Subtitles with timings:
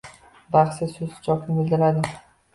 [0.55, 2.17] Baxya soʻzi chokni bildiradi